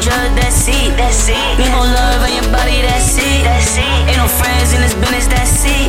[0.00, 1.38] drug, that's it, that's it.
[1.58, 3.84] Need more love on your body, that's it, that's it.
[4.08, 5.88] Ain't no friends in this business, that's it.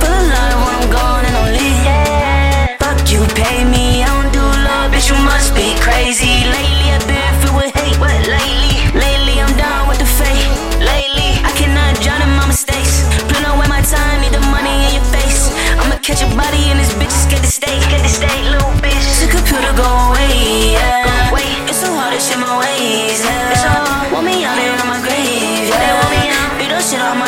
[0.00, 1.80] Put a lot when I'm gone and don't leave.
[1.84, 2.76] Yeah.
[2.80, 6.44] Fuck you, pay me, I don't do love, bitch, you must be crazy.
[6.48, 8.74] Lately I've been filled with hate, what lately?
[8.96, 10.48] Lately I'm done with the fate.
[10.80, 13.06] Lately I cannot drown in my mistakes.
[13.30, 15.52] Plan away my time, need the money in your face.
[15.80, 18.74] I'ma catch your body in this bitch, just get the state, get the state, little
[18.80, 18.89] bitch.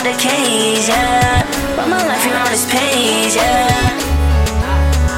[0.03, 1.47] on the case, yeah.
[1.77, 3.71] But my life ain't on this page, yeah.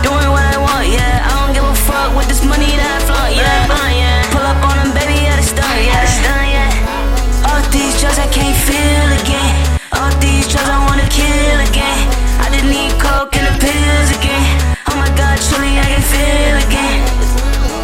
[0.04, 1.24] Doing what I want, yeah.
[1.24, 4.28] I don't give a fuck with this money that I flaunt, yeah.
[4.28, 5.40] Pull up on them, baby, yeah.
[5.40, 7.48] It's done, yeah.
[7.48, 9.56] All these drugs I can't feel again.
[9.96, 12.04] All these drugs I wanna kill again.
[12.44, 14.52] I just need coke and the pills again.
[14.92, 17.00] Oh my god, truly I can feel again.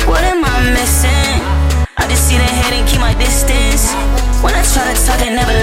[0.04, 1.40] What am I missing?
[1.96, 3.88] I just see the head and keep my distance.
[4.44, 5.59] When I try to talk, it never.